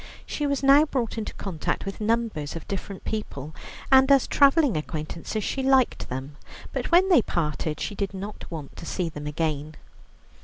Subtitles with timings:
[0.25, 3.53] She was now brought into contact with numbers of different people,
[3.91, 6.37] and as travelling acquaintances she liked them,
[6.73, 9.75] but when they parted, she did not want to see them again.